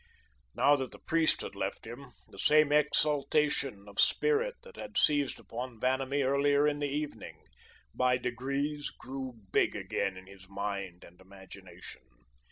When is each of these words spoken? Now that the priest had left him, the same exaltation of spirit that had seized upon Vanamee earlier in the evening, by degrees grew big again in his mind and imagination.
Now 0.55 0.75
that 0.77 0.91
the 0.93 0.97
priest 0.97 1.41
had 1.41 1.53
left 1.53 1.85
him, 1.85 2.13
the 2.27 2.39
same 2.39 2.71
exaltation 2.71 3.85
of 3.87 3.99
spirit 3.99 4.55
that 4.63 4.75
had 4.75 4.97
seized 4.97 5.39
upon 5.39 5.79
Vanamee 5.79 6.23
earlier 6.23 6.67
in 6.67 6.79
the 6.79 6.89
evening, 6.89 7.43
by 7.93 8.17
degrees 8.17 8.89
grew 8.89 9.33
big 9.51 9.75
again 9.75 10.17
in 10.17 10.25
his 10.25 10.49
mind 10.49 11.03
and 11.03 11.21
imagination. 11.21 12.01